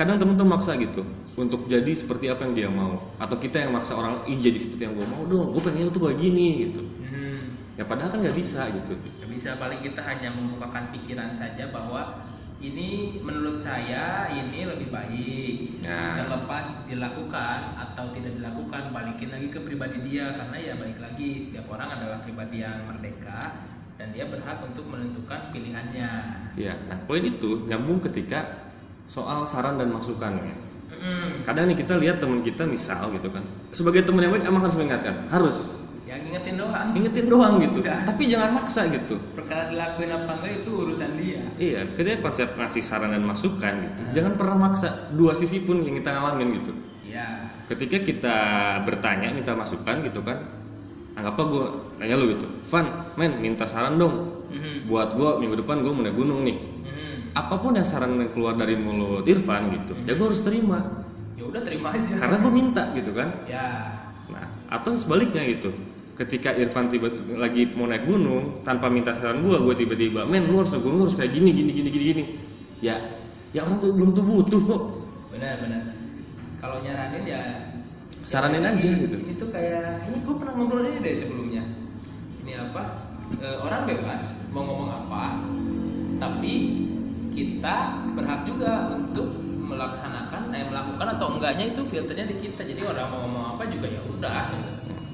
[0.00, 1.04] Kadang temen-temen maksa gitu
[1.36, 4.88] untuk jadi seperti apa yang dia mau, atau kita yang maksa orang, ih jadi seperti
[4.88, 6.80] yang gue mau dong, gue pengen lu tuh kayak gini gitu.
[7.04, 7.40] hmm.
[7.76, 8.96] Ya padahal kan nggak bisa gitu.
[8.96, 12.24] Nggak bisa paling kita hanya membukakan pikiran saja bahwa
[12.64, 16.24] ini menurut saya ini lebih baik Ya.
[16.24, 21.72] terlepas dilakukan atau tidak dilakukan balikin lagi ke pribadi dia karena ya balik lagi setiap
[21.72, 23.64] orang adalah pribadi yang merdeka
[23.96, 26.12] dan dia berhak untuk menentukan pilihannya
[26.56, 28.68] Iya, nah poin itu nyambung ketika
[29.10, 30.54] soal saran dan masukannya.
[30.90, 31.42] Mm-mm.
[31.42, 33.42] Kadang nih kita lihat teman kita misal gitu kan,
[33.74, 35.56] sebagai teman yang baik emang harus mengingatkan, harus
[36.06, 38.02] ya ngingetin doang ingetin doang gitu, Udah.
[38.02, 39.18] tapi jangan maksa gitu.
[39.34, 44.00] perkara dilakuin apa enggak itu urusan dia Iya, ketika konsep ngasih saran dan masukan gitu,
[44.02, 44.12] Hmm.
[44.14, 46.72] jangan pernah maksa dua sisi pun yang kita ngalamin gitu.
[47.06, 47.26] ya
[47.66, 48.36] Ketika kita
[48.82, 50.42] bertanya, minta masukan gitu kan,
[51.14, 51.64] anggaplah gue
[52.02, 54.90] nanya lu gitu, Van, men minta saran dong, Mhm.
[54.90, 56.58] buat gue minggu depan gue mau naik gunung nih.
[57.30, 60.82] Apa pun yang saran yang keluar dari mulut Irfan gitu, ya gue harus terima,
[61.38, 63.28] ya udah terima aja karena gue minta gitu kan.
[63.46, 63.66] ya
[64.30, 65.70] Nah, atau sebaliknya gitu.
[66.14, 70.60] Ketika Irfan tiba lagi mau naik gunung tanpa minta saran gua, gua tiba-tiba, "Men, lu
[70.60, 72.24] harus naik gunung harus kayak gini gini gini gini gini."
[72.78, 72.94] Ya,
[73.50, 74.82] ya orang tuh belum tuh butuh kok.
[75.30, 75.82] benar benar
[76.60, 77.40] kalau nyaranin ya
[78.20, 79.16] Saranin ya, aja ini- gitu.
[79.16, 81.62] ini tuh kayak ini gue pernah ngobrol ini deh sebelumnya
[82.42, 82.82] ini apa
[83.38, 85.38] Eh, orang bebas mau ngomong apa
[86.18, 86.82] tapi
[87.30, 87.76] kita
[88.14, 93.18] berhak juga untuk melaksanakan eh melakukan atau enggaknya itu filternya di kita jadi orang mau
[93.26, 94.50] ngomong apa juga ya udah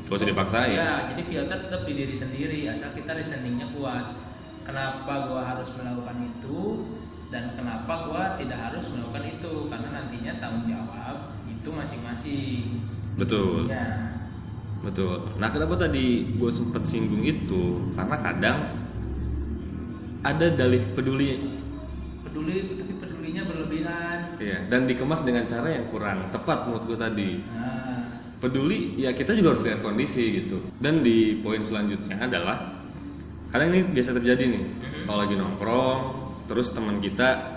[0.06, 0.78] Gak usah dipaksain.
[0.78, 4.16] ya jadi filter tetap di diri sendiri asal kita reasoningnya kuat
[4.62, 6.86] kenapa gua harus melakukan itu
[7.28, 11.16] dan kenapa gua tidak harus melakukan itu karena nantinya tanggung jawab
[11.50, 12.80] itu masing-masing
[13.18, 13.66] Betul.
[13.68, 14.16] ya
[14.84, 15.34] Betul.
[15.42, 17.90] Nah, kenapa tadi gue sempet singgung itu?
[17.98, 18.58] Karena kadang
[20.22, 21.55] ada dalih peduli
[22.36, 27.30] peduli tapi pedulinya berlebihan ya, dan dikemas dengan cara yang kurang tepat menurut gue tadi.
[27.40, 27.64] nah
[28.36, 32.84] peduli ya kita juga harus lihat kondisi gitu dan di poin selanjutnya adalah
[33.48, 34.98] kadang ini biasa terjadi nih Mhm.
[35.08, 36.00] kalau lagi nongkrong
[36.44, 37.56] terus teman kita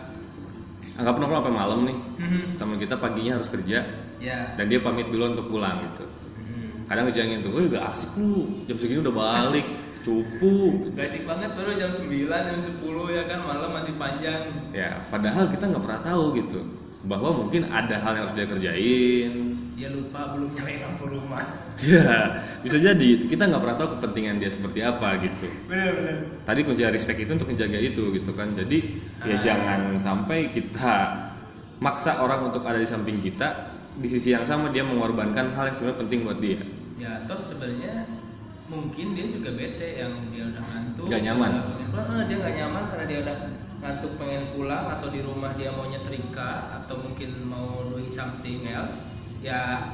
[0.95, 2.41] anggap nongkrong sampai malam nih Mhm.
[2.55, 3.79] teman kita paginya harus kerja
[4.23, 6.07] ya dan dia pamit dulu untuk pulang gitu
[6.39, 6.87] Mhm.
[6.87, 9.67] kadang ngejangin tuh, "Wih gak asik lu, jam segini udah balik,
[10.09, 10.53] cupu."
[10.97, 14.41] Asik banget baru jam 9, jam 10 ya kan malam masih panjang
[14.73, 16.59] Ya, padahal kita nggak pernah tahu gitu
[16.99, 19.33] bahwa mungkin ada hal yang harus dia kerjain.
[19.79, 21.45] dia lupa belum nyalain lampu rumah
[21.79, 25.47] Ya, bisa jadi kita nggak pernah tahu kepentingan dia seperti apa gitu.
[25.71, 28.77] bener-bener tadi kunci respect itu untuk menjaga itu gitu kan jadi
[29.23, 29.39] ya Ah.
[29.39, 30.95] jangan sampai kita
[31.79, 35.75] maksa orang untuk ada di samping kita di sisi yang sama dia mengorbankan hal yang
[35.75, 36.59] sebenarnya penting buat dia
[36.99, 38.03] ya toh sebenarnya
[38.69, 41.05] mungkin dia juga bete yang dia udah ngantuk.
[41.09, 41.51] Nggak nyaman.
[41.89, 43.35] dia dia nggak nyaman karena dia udah
[43.79, 46.51] ngantuk pengen pulang atau di rumah dia mau nyetrika
[46.83, 49.07] atau mungkin mau doing something else
[49.41, 49.89] ya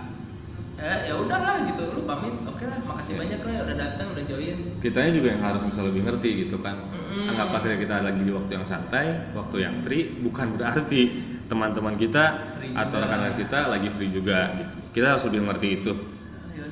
[0.76, 1.88] eh ya udahlah gitu.
[1.96, 3.20] Lu pamit oke lah makasih Ya.
[3.24, 4.58] banyak lah ya udah datang udah join.
[4.84, 6.76] Kitanya juga yang harus bisa lebih ngerti gitu kan.
[6.92, 7.32] Mm-mm.
[7.32, 11.02] anggaplah ketika kita lagi di waktu yang santai waktu yang free bukan berarti
[11.48, 12.24] teman-teman kita
[12.60, 14.78] Free atau rekan-rekan kita lagi free juga gitu.
[15.00, 15.92] Kita harus lebih mengerti itu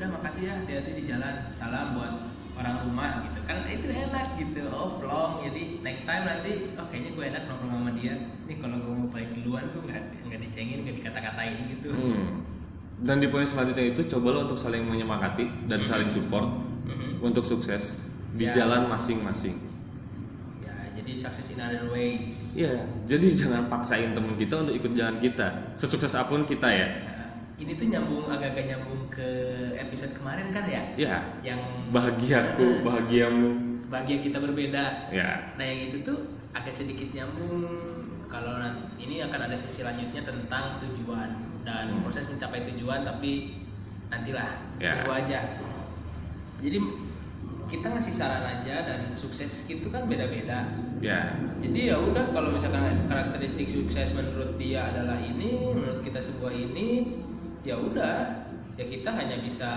[0.04, 2.14] udah makasih ya hati-hati di jalan salam buat
[2.60, 7.16] orang rumah gitu kan itu enak gitu oh plong jadi next time nanti oh kayaknya
[7.16, 8.14] gue enak nongkrong sama dia
[8.44, 12.44] nih kalau gue mau balik duluan tuh nggak nggak dicengin nggak dikata-katain gitu Hmm.
[13.00, 15.88] dan di poin selanjutnya itu cobalah untuk saling menyemangati dan Mhm.
[15.88, 16.52] saling support
[16.84, 17.24] Mhm.
[17.24, 18.04] untuk sukses
[18.36, 18.60] di Ya.
[18.60, 19.56] jalan masing-masing
[20.60, 25.18] ya jadi success in other ways Iya, jadi jangan paksain temen kita untuk ikut jalan
[25.18, 25.74] kita.
[25.74, 26.86] Sesukses apa pun kita ya.
[27.54, 29.30] Ini tuh nyambung agak-agak nyambung ke
[29.78, 33.50] episode kemarin kan ya Ya, yang bahagiaku, bahagiamu.
[33.88, 36.18] bahagia kita berbeda Ya, Nah yang itu tuh
[36.50, 37.62] agak sedikit nyambung
[38.26, 41.30] kalau nanti ini akan ada sesi lanjutnya tentang tujuan
[41.62, 42.02] dan Hmm.
[42.02, 43.62] proses mencapai tujuan tapi
[44.10, 44.98] nantilah Ya.
[44.98, 45.40] tunggu aja.
[46.60, 46.78] Jadi
[47.70, 50.74] kita ngasih saran aja dan sukses itu kan beda-beda.
[51.00, 56.54] ya, Jadi ya udah kalau misalkan karakteristik sukses menurut dia adalah ini, menurut kita sebuah
[56.54, 56.88] ini,
[57.64, 59.72] ya udah ya kita hanya bisa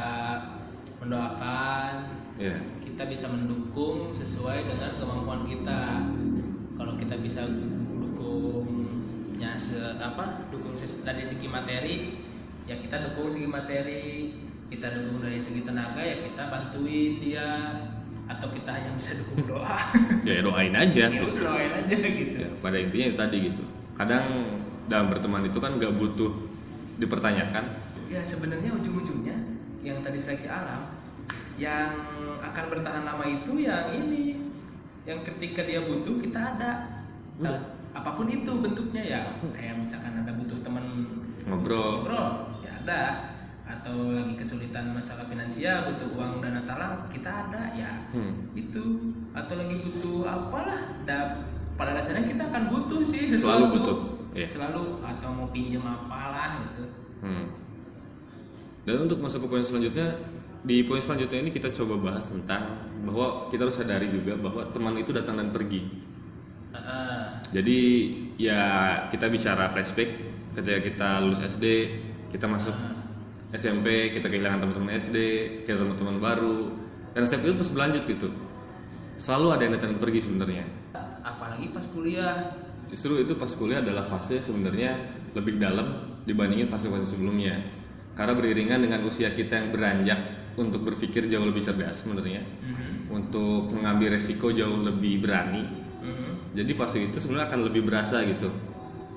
[0.99, 2.57] mendoakan, ya.
[2.83, 6.11] kita bisa mendukung sesuai dengan kemampuan kita.
[6.77, 8.67] Kalau kita bisa dukung
[9.37, 10.73] punya se apa dukung
[11.05, 12.17] dari segi materi
[12.65, 14.33] ya kita dukung segi materi
[14.73, 17.49] kita dukung dari segi tenaga ya kita bantuin dia
[18.27, 19.77] atau kita hanya bisa dukung doa
[20.27, 21.45] ya doain aja ya gitu.
[21.45, 24.25] doain aja gitu Ya, pada intinya itu tadi gitu kadang
[24.89, 26.33] dalam berteman itu kan nggak butuh
[26.97, 27.65] dipertanyakan?
[28.07, 29.37] Ya sebenarnya ujung-ujungnya
[29.83, 30.97] yang tadi seleksi alam
[31.57, 31.93] yang
[32.45, 34.53] akan bertahan lama itu yang ini.
[35.07, 36.73] Yang ketika dia butuh kita ada.
[37.39, 39.21] Nah, apa pun itu bentuknya ya.
[39.55, 40.85] Kayak misalkan ada butuh teman
[41.47, 42.03] ngobrol.
[42.03, 42.29] Ngobrol.
[42.67, 43.03] Ya ada.
[43.67, 48.11] Atau lagi kesulitan masalah finansial butuh uang dana talang kita ada ya.
[48.11, 48.51] Hmm.
[48.59, 49.15] itu.
[49.31, 51.07] Atau lagi butuh apalah.
[51.07, 51.47] Da,
[51.79, 53.47] pada dasarnya kita akan butuh sih sesuatu.
[53.47, 53.99] Selalu butuh,
[54.37, 54.47] iya.
[54.47, 56.85] selalu atau mau pinjam apalah gitu
[57.25, 57.49] Hmm.
[58.85, 60.21] Dan untuk masuk ke poin selanjutnya,
[60.63, 64.95] di poin selanjutnya ini kita coba bahas tentang bahwa kita harus sadari juga bahwa teman
[65.01, 65.91] itu datang dan pergi.
[66.77, 67.23] Heeh.
[67.57, 67.81] Jadi
[68.37, 68.61] ya
[69.11, 70.11] kita bicara flashback
[70.55, 71.65] ketika kita lulus SD,
[72.31, 72.75] kita masuk
[73.57, 75.17] SMP, kita kehilangan teman-teman SD,
[75.65, 76.71] kita teman-teman baru,
[77.17, 78.29] dan SMP itu terus berlanjut gitu.
[79.17, 80.65] Selalu ada yang datang dan pergi sebenarnya.
[81.27, 82.55] apalagi pas kuliah
[82.87, 84.95] Justru itu pas kuliah adalah fase sebenarnya
[85.35, 87.59] lebih dalam dibandingin fase-fase sebelumnya.
[88.17, 90.19] Karena beriringan dengan usia kita yang beranjak
[90.57, 93.13] untuk berpikir jauh lebih cerdas sebenarnya, Mhm.
[93.13, 95.69] untuk mengambil resiko jauh lebih berani.
[96.01, 96.57] Mhm.
[96.57, 98.49] Jadi fase itu sebenarnya akan lebih berasa gitu.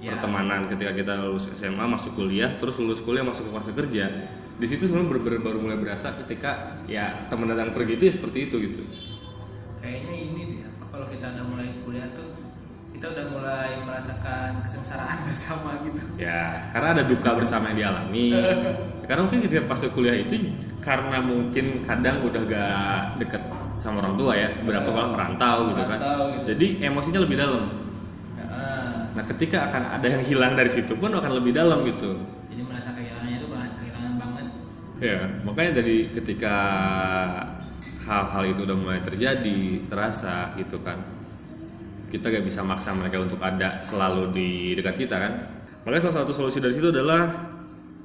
[0.04, 0.16] Ya.
[0.16, 4.06] Pertemanan ketika kita lulus SMA masuk kuliah, terus lulus kuliah masuk ke fase kerja.
[4.60, 8.56] Di situ sebenarnya baru mulai berasa ketika ya teman datang pergi itu ya seperti itu
[8.60, 8.84] gitu.
[13.00, 18.36] Kita udah mulai merasakan kesengsaraan bersama gitu Ya, karena ada duka bersama yang dialami.
[19.08, 20.54] Karena mungkin ketika pas kuliah itu
[20.86, 23.42] karena mungkin kadang udah gak deket
[23.82, 26.00] sama orang tua ya, berapa kali merantau gitu kan.
[26.30, 26.46] Gitu.
[26.54, 27.64] Jadi emosinya lebih dalam.
[29.18, 32.22] Nah, ketika akan ada yang hilang dari situ pun akan lebih dalam gitu.
[32.54, 34.46] jadi merasa kehilangannya itu kehilangan banget
[35.02, 36.56] Ya, makanya dari ketika
[38.06, 41.19] hal-hal itu udah mulai terjadi, terasa gitu kan.
[42.10, 45.34] Kita gak bisa maksa mereka untuk ada selalu di dekat kita kan.
[45.86, 47.30] Makanya salah satu solusi dari situ adalah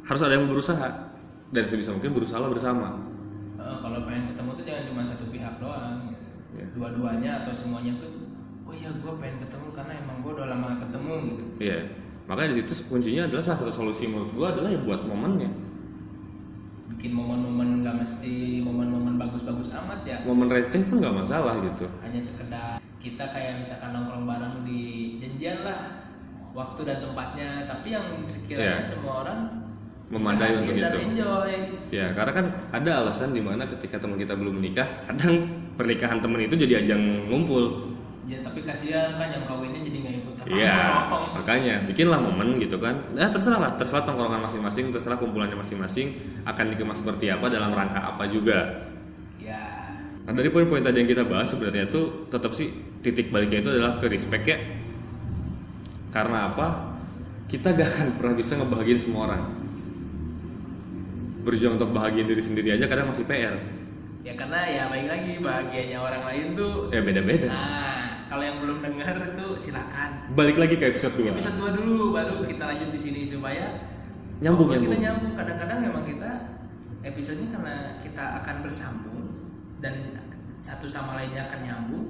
[0.04, 0.88] harus ada yang berusaha
[1.50, 3.00] dan sebisa mungkin berusaha bersama.
[3.56, 5.96] Heeh, kalau pengen ketemu tuh jangan cuma satu pihak doang
[6.54, 6.62] Ya.
[6.70, 8.30] dua-duanya atau semuanya tuh
[8.62, 11.78] oh iya gue pengen ketemu karena emang gue udah lama gak ketemu gitu Iya.
[12.30, 15.50] Makanya di situ kuncinya adalah salah satu solusi menurut gua adalah ya buat momennya.
[16.94, 21.90] bikin momen-momen gak mesti momen-momen bagus-bagus amat ya Momen receh pun nggak masalah gitu.
[22.06, 24.80] hanya sekedar kita kayak misalkan nongkrong bareng di
[25.20, 25.80] janjian lah
[26.56, 28.88] waktu dan tempatnya tapi yang sekiranya Iya.
[28.88, 29.40] semua orang
[30.04, 30.98] Memadai untuk itu.
[31.00, 31.52] enjoy
[31.88, 36.44] Ya, karena kan ada alasan di mana ketika teman kita belum menikah, kadang pernikahan teman
[36.44, 37.90] itu jadi ajang ngumpul.
[38.24, 40.76] ya tapi kasihan kan yang kawinnya jadi nggak ikut Iya,
[41.36, 42.96] makanya bikinlah momen gitu kan.
[43.12, 46.16] Nah, terserah lah, terserah tongkrongan masing-masing, terserah kumpulannya masing-masing
[46.48, 48.58] akan dikemas seperti apa dalam rangka apa juga.
[50.24, 54.00] Nah, dari poin-poin tadi yang kita bahas sebenarnya tuh tetap sih titik baliknya itu adalah
[54.00, 54.56] ke respect ya.
[56.08, 56.96] Karena apa?
[57.44, 59.42] Kita gak akan pernah bisa ngebahagiain semua orang.
[61.44, 63.56] Berjuang untuk bahagiain diri sendiri aja kadang masih PR.
[64.24, 67.44] ya karena ya baik lagi bahagianya orang lain tuh Ya, beda-beda.
[67.44, 71.28] nah kalau yang belum dengar itu silakan Balik lagi ke episode 2.
[71.28, 73.84] episode 2 dulu baru kita lanjut di sini supaya
[74.40, 75.00] Nyambung, kita nyambung.
[75.04, 76.30] nyambung kadang-kadang memang kita
[77.04, 79.13] episodenya karena kita akan bersambung
[79.84, 80.16] dan
[80.64, 82.04] satu sama lainnya akan nyambung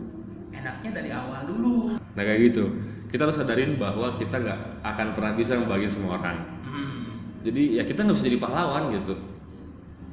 [0.55, 2.71] enaknya dari awal dulu Nah kayak gitu.
[3.11, 6.39] Kita harus sadarin bahwa kita nggak akan pernah bisa membahagiain semua orang.
[6.63, 7.43] hmm.
[7.43, 9.15] Jadi ya kita nggak bisa jadi pahlawan gitu.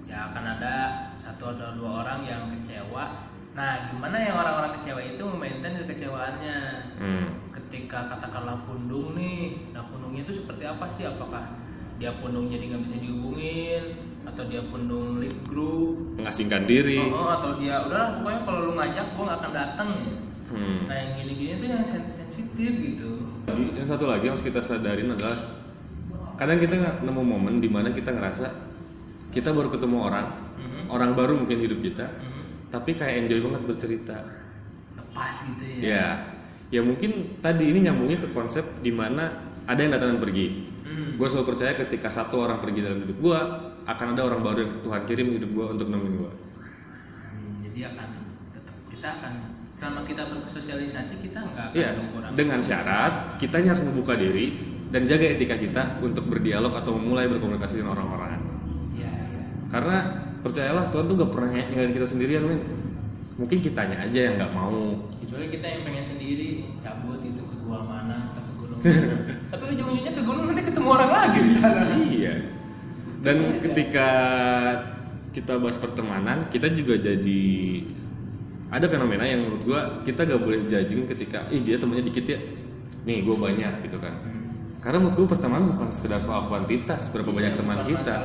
[0.03, 0.75] ya akan ada
[1.15, 6.57] satu atau dua orang yang kecewa nah gimana yang orang-orang kecewa itu memaintain kekecewaannya
[6.99, 7.27] Hmm.
[7.55, 11.55] ketika katakanlah pundung nih nah pundungnya itu seperti apa sih apakah
[11.95, 13.83] dia pundung jadi nggak bisa dihubungin
[14.23, 17.01] atau dia pundung leave group Mengasingkan diri.
[17.01, 19.89] oh, oh, atau dia udah pokoknya kalau lu ngajak gua nggak akan datang
[20.51, 20.83] Hmm.
[20.83, 25.07] nah yang gini-gini tuh yang sen- sensitif gitu Yang satu lagi yang harus kita sadarin
[25.09, 25.31] adalah
[26.35, 28.51] kadang kita nggak nemu momen di mana kita ngerasa
[29.31, 30.91] kita baru ketemu orang, Mhm.
[30.91, 32.67] orang baru mungkin hidup kita, Mhm.
[32.67, 34.17] tapi kayak enjoy banget bercerita.
[34.91, 36.05] lepas gitu ya Ya,
[36.69, 39.31] ya mungkin tadi ini nyambungnya ke konsep di mana
[39.63, 40.67] ada yang datang dan pergi.
[40.83, 41.15] Hmm.
[41.15, 43.39] Gue selalu percaya ketika satu orang pergi dalam hidup gue,
[43.83, 46.31] akan ada orang baru yang Tuhan kirim di hidup gue untuk nemenin gue.
[46.31, 48.07] Hmm, jadi akan
[48.51, 49.33] tetap kita akan
[49.75, 54.45] selama kita bersosialisasi kita nggak akan Iya, berkurang dengan syarat kitanya harus membuka diri
[54.91, 58.37] dan jaga etika kita untuk berdialog atau memulai berkomunikasi dengan orang-orang.
[58.93, 59.43] ya, ya.
[59.71, 59.97] Karena
[60.41, 62.59] percayalah Tuhan tuh gak pernah ninggalin kita sendirian, men.
[63.39, 65.09] Mungkin kitanya aja yang nggak mau.
[65.17, 69.15] kecuali kita yang pengen sendiri cabut itu ke gua mana ke gunung mana.
[69.49, 72.33] tapi ujung-ujungnya ke gunung nanti ketemu orang lagi di sana iya
[73.21, 74.09] dan ketika
[75.31, 77.43] kita bahas pertemanan kita juga jadi
[78.71, 82.39] ada fenomena yang menurut gua kita gak boleh judging ketika ih dia temennya dikit ya.
[83.03, 84.15] Nih gua banyak gitu kan.
[84.81, 88.15] Karena menurut gua pertemanan bukan sekedar soal kuantitas berapa banyak teman Bukan kita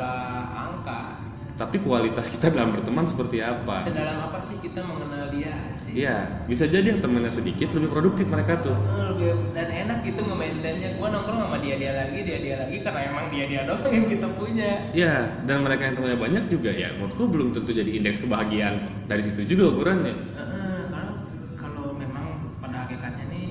[1.56, 3.80] tapi kualitas kita dalam berteman seperti apa?
[3.80, 6.04] Sedalam apa sih kita mengenal dia sih?
[6.04, 8.76] Iya bisa jadi yang temennya sedikit lebih produktif mereka tuh.
[8.76, 12.76] Eh, lebih dan enak gitu nge-maintainnya gua nongkrong sama dia dia lagi dia dia lagi
[12.84, 14.70] karena emang dia dia doang yang kita punya.
[14.92, 15.14] Iya,
[15.48, 19.56] dan mereka yang temannya banyak juga ya, menurutku belum tentu jadi indeks kebahagiaan dari situ
[19.56, 20.12] juga ukurannya.
[20.12, 21.24] Eh, karena
[21.56, 23.48] kalau memang pada hakikatnya nih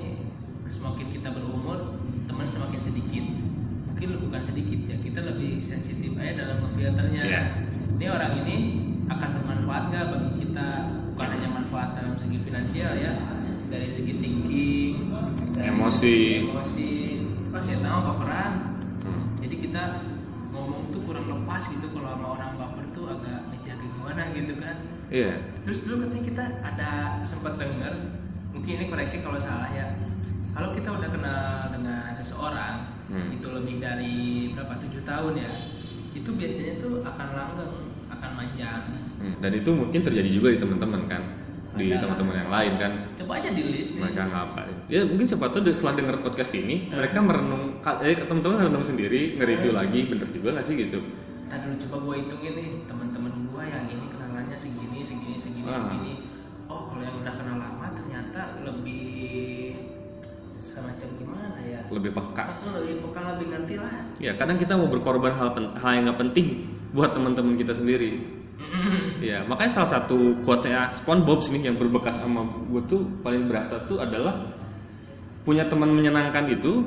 [0.69, 1.97] semakin kita berumur
[2.29, 3.25] teman semakin sedikit.
[3.89, 7.41] Mungkin bukan sedikit ya kita lebih sensitif aja dalam memfilternya Iya.
[7.95, 8.55] Ini orang ini
[9.07, 10.67] akan bermanfaat nggak bagi kita
[11.09, 13.11] bukan hanya manfaat dalam segi finansial ya
[13.67, 15.15] dari segi thinking
[15.53, 15.95] dari Emosi.
[15.95, 16.91] segi emosi
[17.49, 18.53] oh saya tahu baperan
[19.05, 19.37] Hmm.
[19.37, 19.83] jadi kita
[20.49, 24.77] ngomong tuh kurang lepas gitu kalau sama orang baper tuh agak ngejaga gimana gitu kan
[25.05, 26.89] Iya, Terus dulu katanya kita ada
[27.21, 27.93] sempat dengar,
[28.49, 29.93] mungkin ini koreksi kalau salah ya.
[30.49, 33.29] Kalau kita udah kenal dengan seseorang, Hmm.
[33.29, 34.17] itu lebih dari
[34.49, 35.51] berapa tujuh tahun ya,
[36.09, 37.84] itu biasanya tuh akan langgeng,
[38.55, 38.81] panjang.
[39.19, 41.21] Hmm, dan itu mungkin terjadi juga di teman-teman kan,
[41.75, 42.91] di teman-teman yang lain kan.
[43.19, 43.99] Coba aja di list.
[43.99, 44.75] Mereka ngapain?
[44.87, 47.03] Ya mungkin siapa tahu setelah dengar podcast ini, Hmm.
[47.03, 50.99] mereka merenung, eh teman-teman merenung sendiri, nge-review lagi, bener juga nggak sih gitu?
[51.45, 55.87] Dulu coba gue hitungin nih teman-teman gue yang ini kenalannya segini, segini, segini, Ah.
[55.87, 56.13] segini.
[56.67, 59.77] Oh kalau yang udah kenal lama ternyata lebih
[60.57, 61.81] semacam gimana ya?
[61.87, 62.43] Lebih peka.
[62.75, 63.93] Lebih peka, lebih ngerti lah.
[64.19, 66.47] Ya kadang kita mau berkorban hal, hal yang nggak penting
[66.91, 68.34] buat teman-teman kita sendiri.
[69.19, 73.99] Iya, makanya salah satu quote-nya SpongeBob nih yang berbekas sama gue tuh paling berasa tuh
[73.99, 74.51] adalah
[75.43, 76.83] punya teman menyenangkan itu,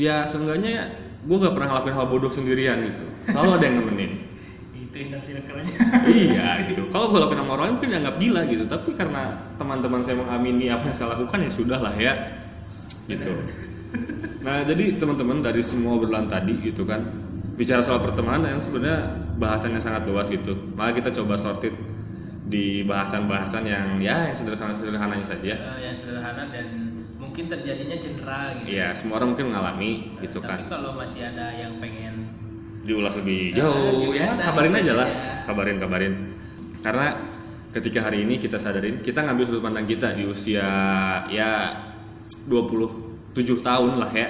[0.00, 0.94] ya seenggaknya
[1.26, 3.04] gue gak pernah ngelakuin hal bodoh sendirian gitu.
[3.32, 4.12] Selalu ada yang nemenin.
[4.88, 5.76] itu indah circle-nya
[6.08, 6.88] iya gitu.
[6.88, 9.22] Kalau gue lakuin sama orang lain mungkin dianggap gila gitu, tapi karena
[9.60, 12.12] teman-teman saya mengamini apa yang saya lakukan ya sudah lah ya,
[13.04, 13.36] gitu.
[14.40, 17.04] Nah jadi teman-teman dari semua obrolan tadi gitu kan,
[17.58, 19.02] bicara soal pertemanan yang sebenarnya
[19.36, 20.54] bahasannya sangat luas gitu.
[20.72, 21.74] Maka kita coba sortir
[22.48, 25.52] di bahasan-bahasan yang ya yang sederhana-sederhananya saja.
[25.52, 26.66] Eh, yang sederhana dan
[27.18, 30.70] mungkin terjadinya cedera gitu Iya, semua orang mungkin mengalami gitu tapi kan.
[30.70, 32.30] kalau masih ada yang pengen
[32.78, 35.44] Diulas lebih Eh, jauh, ya biasa, kabarin aja lah, aja.
[35.44, 36.14] kabarin kabarin.
[36.80, 37.06] Karena
[37.68, 40.64] ketika hari ini kita sadarin, kita ngambil sudut pandang kita di usia
[41.28, 41.50] ya
[43.36, 44.28] 27 tahun lah ya,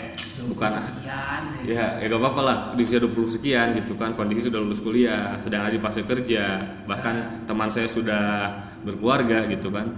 [0.50, 0.70] bukan.
[0.74, 1.72] sekian gitu.
[1.72, 2.56] Ya, ya gak apa-apa lah.
[2.76, 4.12] Di usia 20 sekian gitu kan.
[4.18, 8.52] Kondisi sudah lulus kuliah, sedang ada di fase kerja, bahkan teman saya sudah
[8.84, 9.96] berkeluarga gitu kan.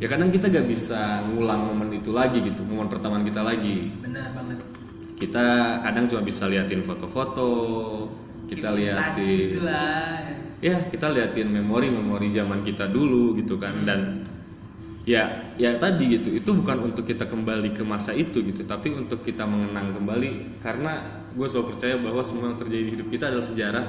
[0.00, 3.92] Ya kadang kita gak bisa ngulang momen itu lagi gitu, momen pertemuan kita lagi.
[4.00, 4.58] benar banget.
[5.20, 7.52] Kita kadang cuma bisa liatin foto-foto,
[8.48, 9.68] kita liatin gitu
[10.60, 13.84] ya kita liatin memori-memori zaman kita dulu gitu kan.
[13.84, 14.19] Dan
[15.10, 16.30] ya ya tadi gitu.
[16.30, 20.62] Itu bukan untuk kita kembali ke masa itu gitu tapi untuk kita mengenang kembali.
[20.62, 23.86] Karena gue selalu percaya bahwa semua yang terjadi di hidup kita adalah sejarah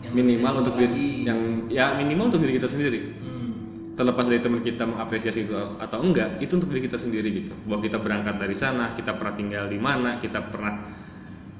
[0.00, 3.00] Yang minimal untuk diri yang ya minimal untuk diri kita sendiri.
[3.20, 3.52] Hmm.
[4.00, 7.52] terlepas dari teman kita mengapresiasi itu atau enggak itu untuk diri kita sendiri gitu.
[7.68, 10.88] Bahwa kita berangkat dari sana kita pernah tinggal di mana kita pernah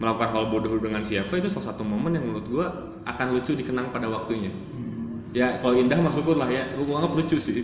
[0.01, 2.67] melakukan hal bodoh dengan siapa itu salah satu momen yang menurut gua
[3.05, 4.49] akan lucu dikenang pada waktunya.
[4.49, 5.29] Hmm.
[5.37, 6.65] ya kalau indah mah syukur lah ya.
[6.73, 7.61] Gue anggap lucu sih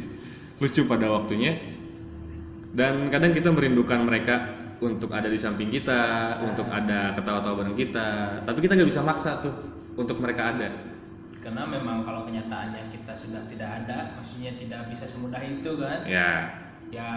[0.60, 1.56] lucu pada waktunya.
[2.76, 8.40] Dan kadang kita merindukan mereka untuk ada di samping kita untuk ada ketawa-tawa bareng kita.
[8.44, 9.52] Tapi kita nggak bisa maksa tuh
[9.96, 10.68] untuk mereka ada.
[11.40, 16.04] Karena memang kalau kenyataannya kita sudah tidak ada maksudnya tidak bisa semudah itu kan?
[16.04, 16.30] Ya.
[16.92, 17.08] Ya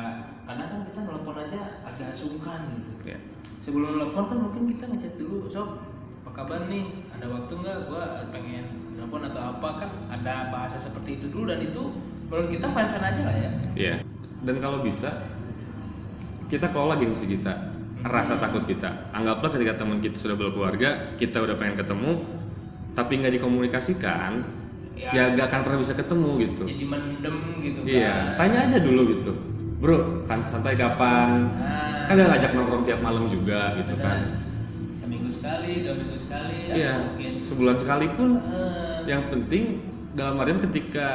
[0.47, 3.15] karena kan kita nelfon aja agak sungkan gitu.
[3.15, 3.19] Ya.
[3.60, 5.84] Sebelum nelfon kan mungkin kita ngechat dulu sob
[6.23, 7.04] apa kabar nih?
[7.19, 7.78] Ada waktu nggak?
[7.91, 9.69] Gua pengen nelfon atau apa?
[9.84, 11.84] Kan ada bahasa seperti itu dulu dan itu
[12.30, 13.96] menurut kita fine fine aja lah ya Iya.
[14.39, 15.10] Dan kalau bisa
[16.48, 17.54] kita kelola gengsi kita,
[18.02, 19.12] rasa takut kita.
[19.12, 22.12] Anggaplah ketika teman kita sudah berkeluarga, kita udah pengen ketemu,
[22.94, 24.44] tapi nggak dikomunikasikan,
[24.96, 25.12] Ya.
[25.15, 26.63] ya nggak akan pernah bisa ketemu gitu.
[26.65, 29.32] jadi mendem gitu Iya, kan tanya aja dulu gitu,
[29.80, 31.48] bro, kan santai kapan?
[31.56, 32.04] Nah.
[32.04, 34.04] Kan gak ngajak nongkrong tiap malam juga gitu Benar.
[34.04, 34.20] kan?
[35.00, 39.63] seminggu sekali dua minggu sekali Iya, mungkin sebulan sekali pun Eh, yang penting
[40.13, 41.08] dalam artian ketika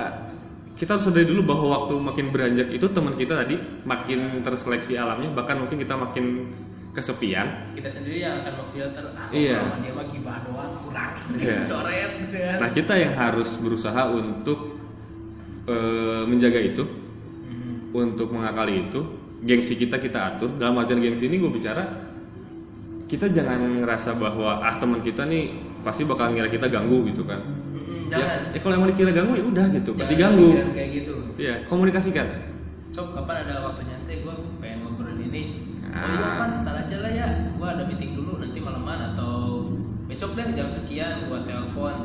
[0.74, 3.56] kita harus sadari dulu bahwa waktu makin beranjak itu teman kita tadi
[3.86, 6.50] makin terseleksi alamnya bahkan mungkin kita makin
[6.94, 7.74] kesepian.
[7.74, 9.82] Kita sendiri yang akan memfilter ah Iya.
[9.82, 10.72] dia mah gibah doang?
[10.82, 11.10] Kurang.
[11.38, 11.62] Iya.
[11.70, 14.78] coret gitu kan nah kita yang harus berusaha untuk
[15.64, 17.94] eh, menjaga itu Mhm.
[17.94, 19.00] untuk mengakali itu.
[19.44, 20.56] Gengsi kita kita atur.
[20.56, 21.84] Dalam artian gengsi ini gue bicara
[23.04, 25.52] kita jangan ngerasa bahwa ah teman kita nih
[25.84, 27.44] pasti bakal ngira kita ganggu gitu kan
[28.06, 28.40] Ya, jangan.
[28.50, 29.90] eh, kalau emang dikira ganggu ya udah gitu.
[29.92, 30.48] Berarti ganggu.
[30.70, 31.14] kayak gitu.
[31.34, 32.26] Iya, komunikasikan.
[32.88, 34.22] sob kapan ada waktu nyantai?
[34.22, 35.42] Gue pengen ngobrol ini.
[35.82, 36.06] Oh Ah.
[36.06, 37.26] iya kan ntar aja lah ya.
[37.52, 39.32] Gue ada meeting dulu nanti malaman atau
[40.04, 41.96] besok deh jam sekian gue telepon.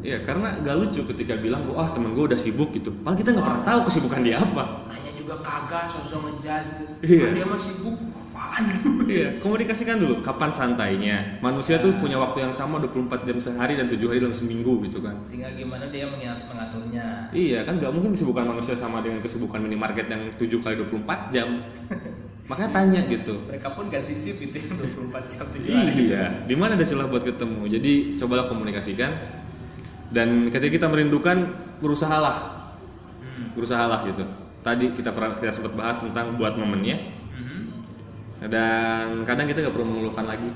[0.00, 2.92] Iya, karena gak lucu ketika bilang, wah temen gue udah sibuk gitu.
[2.94, 4.64] Padahal kita nggak pernah tahu kesibukan dia apa.
[4.84, 6.72] nanya juga kagak sosok ngejudge.
[7.00, 7.24] Gitu Iya.
[7.24, 7.96] "Ah, dia mah sibuk
[8.44, 8.64] apaan
[9.08, 11.40] iya, komunikasikan dulu kapan santainya.
[11.40, 15.00] Manusia tuh punya waktu yang sama 24 jam sehari dan 7 hari dalam seminggu gitu
[15.00, 15.16] kan.
[15.26, 20.06] tinggal gimana dia mengat- mengaturnya Iya, kan gak mungkin kesibukan manusia sama dengan kesibukan minimarket
[20.06, 21.48] yang 7 kali 24 jam.
[22.44, 23.40] Makanya tanya gitu.
[23.42, 25.46] mereka pun ganti shift gitu ya 24 jam.
[25.64, 27.64] Iya, di mana ada celah buat ketemu.
[27.70, 29.10] Jadi cobalah komunikasikan.
[30.10, 32.52] Dan ketika kita merindukan, berusahalah
[33.18, 33.50] Hmm.
[33.50, 34.22] berusahalah gitu.
[34.60, 36.96] Tadi kita pernah kita sempat bahas tentang buat momennya
[37.34, 37.58] Mhm.
[38.48, 40.50] Dan kadang kita nggak perlu mengeluhkan lagi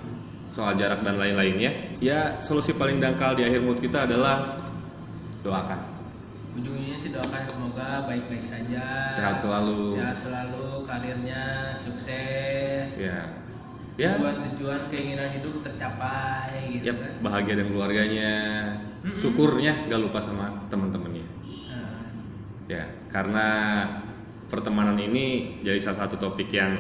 [0.49, 1.95] soal jarak dan lain-lainnya.
[2.01, 4.59] Ya solusi paling dangkal di akhir mood kita adalah
[5.41, 5.97] doakan.
[6.59, 9.95] ujungnya sih doakan semoga baik-baik saja Sehat selalu.
[9.95, 13.31] sehat selalu karirnya sukses Ya,
[13.95, 18.33] ya, tujuan-tujuan keinginan hidup tercapai gitu ya kan bahagia dan keluarganya.
[19.07, 19.15] Mm-mm.
[19.15, 21.23] Syukurnya gak lupa sama teman-temannya.
[21.71, 22.11] Nah,
[22.67, 23.47] Ya, karena
[24.51, 26.75] pertemanan ini jadi salah satu topik yang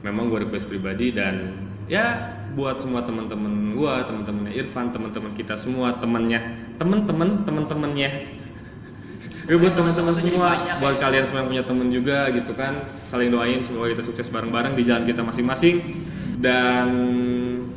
[0.00, 1.56] memang gue request pribadi dan
[1.90, 6.40] ya buat semua teman-teman gue, teman-temannya Irfan, teman-teman kita semua, temannya,
[6.82, 8.10] teman-teman, teman-temannya.
[9.46, 11.02] Ya buat teman-teman semua, buat ya.
[11.02, 14.86] kalian semua yang punya teman juga gitu kan, saling doain semoga kita sukses bareng-bareng di
[14.86, 15.82] jalan kita masing-masing
[16.38, 16.88] dan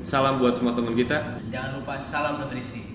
[0.05, 1.41] salam buat semua teman kita.
[1.49, 2.92] jangan lupa salam nutrisi